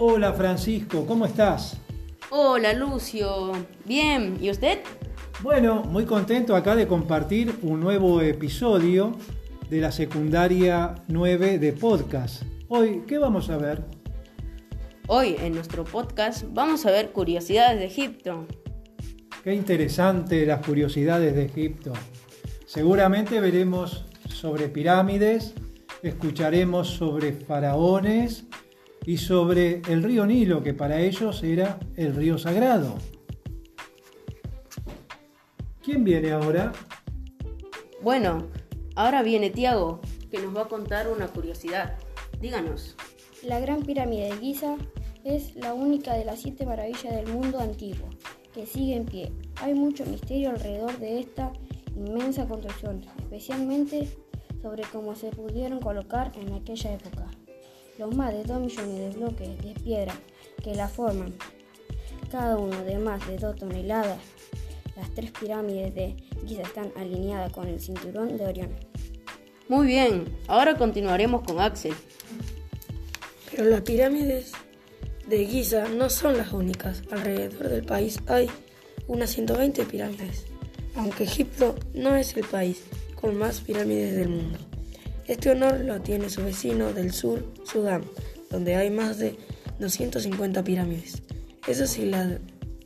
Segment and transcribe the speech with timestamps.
[0.00, 1.76] Hola Francisco, ¿cómo estás?
[2.30, 3.50] Hola Lucio,
[3.84, 4.78] bien, ¿y usted?
[5.42, 9.16] Bueno, muy contento acá de compartir un nuevo episodio
[9.68, 12.44] de la secundaria 9 de podcast.
[12.68, 13.82] Hoy, ¿qué vamos a ver?
[15.08, 18.46] Hoy en nuestro podcast vamos a ver curiosidades de Egipto.
[19.42, 21.92] Qué interesante las curiosidades de Egipto.
[22.66, 25.54] Seguramente veremos sobre pirámides,
[26.04, 28.44] escucharemos sobre faraones
[29.04, 32.96] y sobre el río Nilo, que para ellos era el río sagrado.
[35.82, 36.72] ¿Quién viene ahora?
[38.02, 38.46] Bueno,
[38.94, 41.96] ahora viene Tiago, que nos va a contar una curiosidad.
[42.40, 42.96] Díganos.
[43.42, 44.76] La Gran Pirámide de Giza
[45.24, 48.08] es la única de las siete maravillas del mundo antiguo
[48.52, 49.32] que sigue en pie.
[49.62, 51.52] Hay mucho misterio alrededor de esta
[51.94, 54.08] inmensa construcción, especialmente
[54.60, 57.27] sobre cómo se pudieron colocar en aquella época.
[57.98, 60.14] Los más de 2 millones de bloques de piedra
[60.62, 61.34] que la forman,
[62.30, 64.18] cada uno de más de 2 toneladas,
[64.96, 68.70] las tres pirámides de Giza están alineadas con el cinturón de Orión.
[69.68, 71.94] Muy bien, ahora continuaremos con Axel.
[73.50, 74.52] Pero las pirámides
[75.26, 77.02] de Giza no son las únicas.
[77.10, 78.48] Alrededor del país hay
[79.08, 80.46] unas 120 pirámides,
[80.94, 82.84] aunque Egipto no es el país
[83.20, 84.58] con más pirámides del mundo.
[85.28, 88.02] Este honor lo tiene su vecino del sur, Sudán,
[88.50, 89.38] donde hay más de
[89.78, 91.22] 250 pirámides.
[91.66, 92.38] Eso sí, la,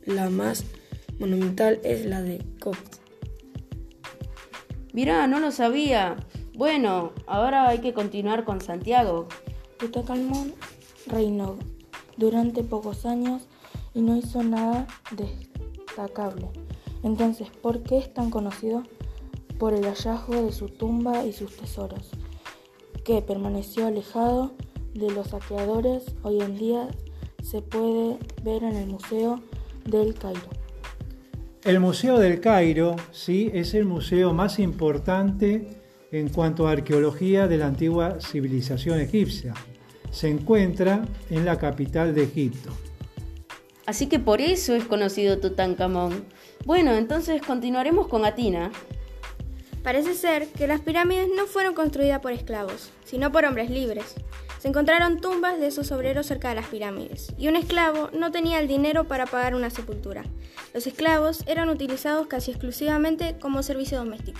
[0.05, 0.65] la más
[1.19, 2.97] monumental es la de Copt.
[4.91, 6.17] Mirá, no lo sabía.
[6.53, 9.29] Bueno, ahora hay que continuar con Santiago.
[9.79, 10.53] Tutankamón
[11.07, 11.57] reinó
[12.17, 13.47] durante pocos años
[13.93, 14.85] y no hizo nada
[15.15, 16.49] destacable.
[17.03, 18.83] Entonces, ¿por qué es tan conocido?
[19.57, 22.11] Por el hallazgo de su tumba y sus tesoros,
[23.03, 24.53] que permaneció alejado
[24.93, 26.03] de los saqueadores.
[26.23, 26.87] Hoy en día
[27.41, 29.41] se puede ver en el Museo
[29.85, 30.41] del Cairo.
[31.63, 35.81] El Museo del Cairo, sí, es el museo más importante
[36.11, 39.53] en cuanto a arqueología de la antigua civilización egipcia
[40.13, 42.69] se encuentra en la capital de Egipto.
[43.85, 46.23] Así que por eso es conocido Tutankamón.
[46.65, 48.71] Bueno, entonces continuaremos con Atina.
[49.83, 54.15] Parece ser que las pirámides no fueron construidas por esclavos, sino por hombres libres.
[54.59, 58.61] Se encontraron tumbas de sus obreros cerca de las pirámides, y un esclavo no tenía
[58.61, 60.23] el dinero para pagar una sepultura.
[60.73, 64.39] Los esclavos eran utilizados casi exclusivamente como servicio doméstico.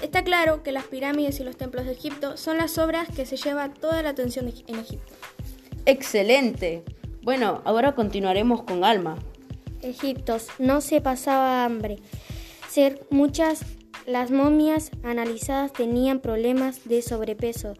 [0.00, 3.36] Está claro que las pirámides y los templos de Egipto son las obras que se
[3.36, 5.12] lleva toda la atención en Egipto.
[5.86, 6.84] ¡Excelente!
[7.22, 9.18] Bueno, ahora continuaremos con Alma.
[9.82, 11.96] Egipto no se pasaba hambre.
[12.68, 13.62] Ser muchas
[14.08, 17.74] las momias analizadas tenían problemas de sobrepeso.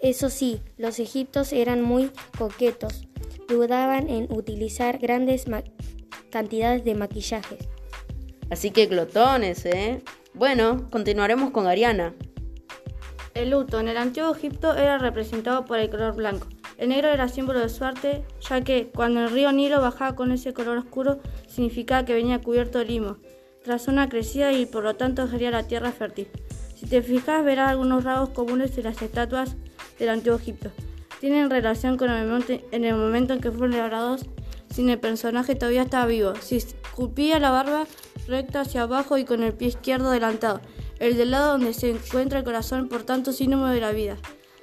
[0.00, 3.08] Eso sí, los egipcios eran muy coquetos.
[3.48, 5.46] Dudaban en utilizar grandes
[6.30, 7.58] cantidades de maquillaje.
[8.50, 10.00] Así que glotones, ¿eh?
[10.32, 12.14] Bueno, continuaremos con Ariana.
[13.34, 16.46] El luto en el antiguo Egipto era representado por el color blanco.
[16.78, 20.54] El negro era símbolo de suerte, ya que cuando el río Nilo bajaba con ese
[20.54, 21.18] color oscuro,
[21.48, 23.16] significaba que venía cubierto de limo,
[23.64, 26.28] tras una crecida y por lo tanto sería la tierra fértil.
[26.76, 29.56] Si te fijas, verás algunos rasgos comunes de las estatuas
[29.98, 30.70] del antiguo Egipto.
[31.18, 34.26] Tienen relación con el momento, en el momento en que fueron elaborados,
[34.70, 36.34] sin el personaje todavía estaba vivo.
[36.40, 37.86] Si escupía la barba,
[38.28, 40.60] recta hacia abajo y con el pie izquierdo adelantado,
[40.98, 44.18] el del lado donde se encuentra el corazón, por tanto símbolo de la vida.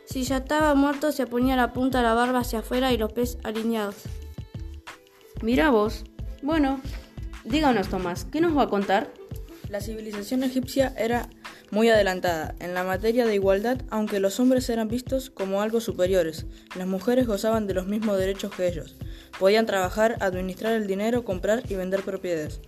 [0.05, 3.13] Si ya estaba muerto, se ponía la punta de la barba hacia afuera y los
[3.13, 3.95] pies alineados.
[5.41, 6.03] Mira vos.
[6.43, 6.81] Bueno,
[7.45, 9.11] díganos Tomás, ¿qué nos va a contar?
[9.69, 11.29] La civilización egipcia era
[11.71, 16.45] muy adelantada en la materia de igualdad, aunque los hombres eran vistos como algo superiores.
[16.75, 18.97] Las mujeres gozaban de los mismos derechos que ellos.
[19.39, 22.59] Podían trabajar, administrar el dinero, comprar y vender propiedades.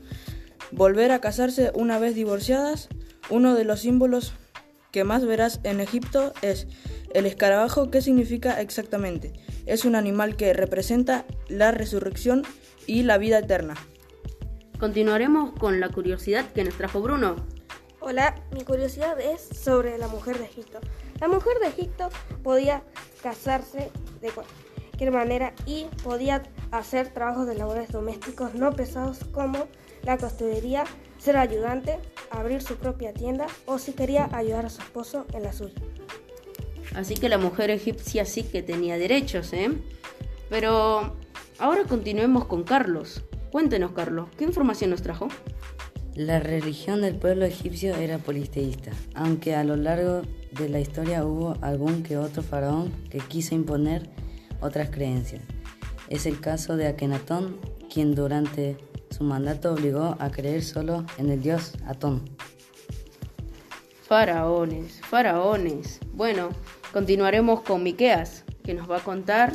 [0.72, 2.88] Volver a casarse una vez divorciadas,
[3.30, 4.34] uno de los símbolos
[4.92, 6.68] que más verás en Egipto es
[7.14, 7.92] el escarabajo.
[7.92, 9.34] ¿Qué significa exactamente?
[9.66, 12.44] Es un animal que representa la resurrección
[12.88, 13.76] y la vida eterna.
[14.84, 17.38] Continuaremos con la curiosidad que nos trajo Bruno.
[18.02, 20.82] Hola, mi curiosidad es sobre la mujer de Egipto.
[21.22, 22.10] La mujer de Egipto
[22.44, 22.84] podía
[23.22, 29.70] casarse de cualquier manera y podía hacer trabajos de labores domésticos no pesados como
[30.02, 30.84] la costurería,
[31.18, 32.00] ser ayudante,
[32.30, 35.82] abrir su propia tienda o si quería ayudar a su esposo en la suya.
[36.94, 39.70] Así que la mujer egipcia sí que tenía derechos, ¿eh?
[40.50, 41.16] Pero
[41.58, 43.24] ahora continuemos con Carlos.
[43.54, 45.28] Cuéntenos, Carlos, ¿qué información nos trajo?
[46.16, 50.24] La religión del pueblo egipcio era polisteísta, aunque a lo largo
[50.54, 54.10] de la historia hubo algún que otro faraón que quiso imponer
[54.60, 55.44] otras creencias.
[56.10, 57.60] es el caso de Akenatón,
[57.94, 58.76] quien durante
[59.12, 62.28] su mandato obligó a creer solo en el dios Atón.
[64.02, 66.00] Faraones, faraones.
[66.12, 66.50] Bueno,
[66.92, 69.54] continuaremos con Miqueas, que nos va a contar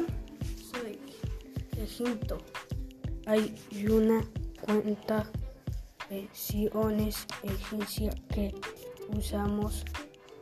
[0.71, 1.00] Soy
[1.83, 2.39] Egipto.
[3.28, 3.54] Hay
[3.86, 4.25] una
[4.62, 5.30] cuenta
[6.08, 8.54] de siones egipcia que
[9.14, 9.84] usamos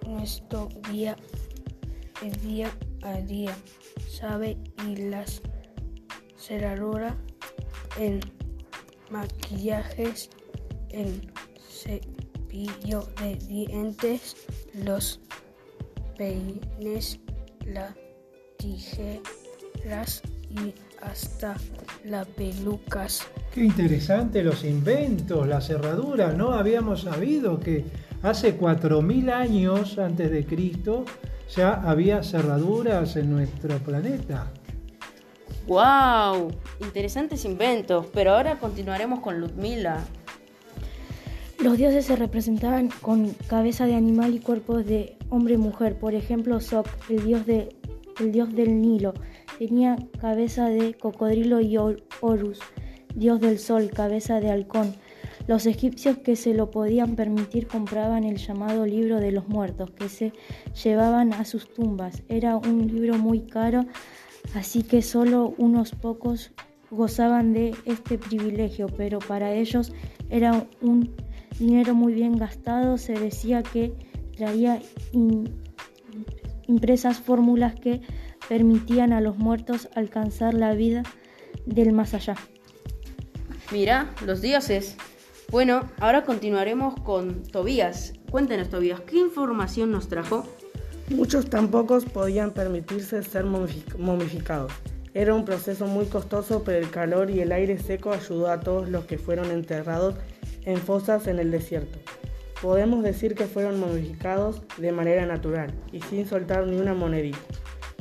[0.06, 1.16] nuestro día,
[2.44, 2.70] día
[3.02, 3.56] a día,
[4.08, 4.56] sabe
[4.86, 5.42] y las
[6.36, 7.16] cerradura
[7.98, 8.20] en
[9.10, 10.30] maquillajes,
[10.90, 11.28] en
[11.68, 14.36] cepillo de dientes,
[14.74, 15.18] los
[16.16, 17.18] peines,
[17.64, 17.96] las
[18.58, 20.72] tijeras y
[21.11, 21.56] hasta
[22.05, 23.26] las pelucas.
[23.53, 26.37] Qué interesante los inventos, las cerraduras.
[26.37, 27.85] No habíamos sabido que
[28.23, 31.05] hace 4.000 años antes de Cristo
[31.55, 34.50] ya había cerraduras en nuestro planeta.
[35.67, 36.53] ¡Wow!
[36.81, 40.05] Interesantes inventos, pero ahora continuaremos con Ludmila.
[41.58, 45.99] Los dioses se representaban con cabeza de animal y cuerpos de hombre y mujer.
[45.99, 47.75] Por ejemplo, Sok, el dios, de,
[48.20, 49.14] el dios del Nilo,
[49.58, 52.60] tenía cabeza de cocodrilo y Horus,
[53.14, 54.94] dios del sol, cabeza de halcón.
[55.46, 60.08] Los egipcios que se lo podían permitir compraban el llamado libro de los muertos, que
[60.08, 60.32] se
[60.82, 62.22] llevaban a sus tumbas.
[62.28, 63.86] Era un libro muy caro,
[64.54, 66.50] así que solo unos pocos
[66.90, 69.92] gozaban de este privilegio, pero para ellos
[70.30, 71.14] era un
[71.58, 72.98] dinero muy bien gastado.
[72.98, 73.92] Se decía que
[74.36, 74.80] traía
[76.66, 78.00] impresas fórmulas que
[78.48, 81.02] permitían a los muertos alcanzar la vida
[81.64, 82.36] del más allá.
[83.72, 84.96] Mira, los dioses.
[85.50, 88.14] Bueno, ahora continuaremos con Tobías.
[88.30, 90.44] Cuéntenos, Tobías, ¿qué información nos trajo?
[91.10, 94.72] Muchos tampoco podían permitirse ser momificados.
[95.14, 98.88] Era un proceso muy costoso, pero el calor y el aire seco ayudó a todos
[98.88, 100.14] los que fueron enterrados
[100.64, 101.98] en fosas en el desierto.
[102.62, 107.38] Podemos decir que fueron momificados de manera natural y sin soltar ni una monedita.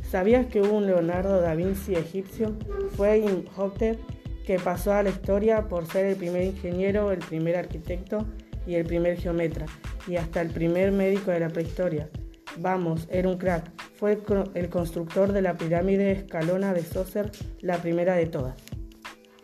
[0.09, 2.55] ¿Sabías que hubo un Leonardo da Vinci egipcio?
[2.95, 3.99] Fue Imhotep
[4.45, 8.25] que pasó a la historia por ser el primer ingeniero, el primer arquitecto
[8.65, 9.65] y el primer geometra,
[10.07, 12.09] y hasta el primer médico de la prehistoria.
[12.57, 13.71] Vamos, era un crack.
[13.95, 14.19] Fue
[14.53, 17.31] el constructor de la pirámide escalona de Sócer,
[17.61, 18.55] la primera de todas.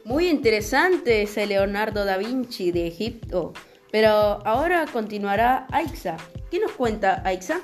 [0.06, 3.54] Muy interesante ese Leonardo da Vinci de Egipto.
[3.92, 4.10] Pero
[4.46, 6.18] ahora continuará Aixa.
[6.50, 7.62] ¿Qué nos cuenta Aixa?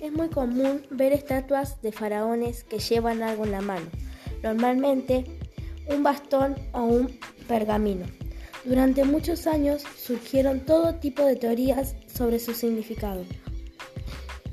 [0.00, 3.86] Es muy común ver estatuas de faraones que llevan algo en la mano.
[4.42, 5.24] Normalmente
[5.88, 7.18] un bastón o un
[7.48, 8.06] pergamino.
[8.64, 13.22] Durante muchos años surgieron todo tipo de teorías sobre su significado,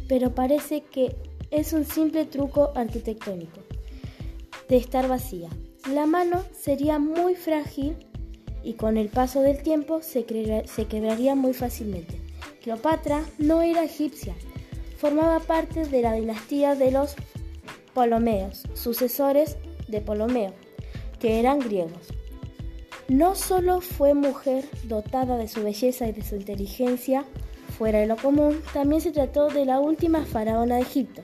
[0.10, 1.16] pero parece que
[1.50, 3.62] es un simple truco arquitectónico
[4.68, 5.50] de estar vacía.
[5.94, 7.96] La mano sería muy frágil
[8.64, 10.26] y con el paso del tiempo se,
[10.66, 12.20] se quebraría muy fácilmente.
[12.62, 14.36] Cleopatra no era egipcia,
[14.98, 17.16] formaba parte de la dinastía de los
[17.94, 20.54] Ptolomeos, sucesores de Ptolomeo
[21.22, 22.10] que eran griegos.
[23.08, 27.26] No solo fue mujer dotada de su belleza y de su inteligencia
[27.78, 31.22] fuera de lo común, también se trató de la última faraona de Egipto.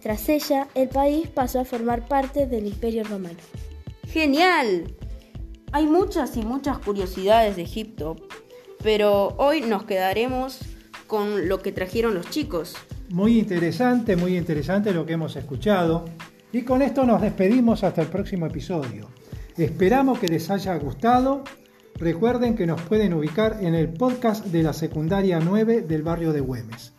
[0.00, 3.38] Tras ella, el país pasó a formar parte del Imperio Romano.
[4.08, 4.94] ¡Genial!
[5.72, 8.16] Hay muchas y muchas curiosidades de Egipto,
[8.82, 10.58] pero hoy nos quedaremos
[11.06, 12.74] con lo que trajeron los chicos.
[13.10, 16.06] Muy interesante, muy interesante lo que hemos escuchado.
[16.52, 19.10] Y con esto nos despedimos hasta el próximo episodio.
[19.56, 21.44] Esperamos que les haya gustado.
[21.94, 26.40] Recuerden que nos pueden ubicar en el podcast de la secundaria 9 del barrio de
[26.40, 26.94] Güemes.